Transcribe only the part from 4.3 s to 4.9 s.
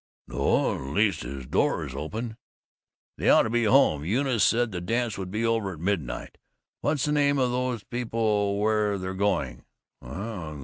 said the